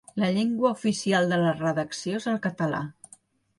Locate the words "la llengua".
0.21-0.71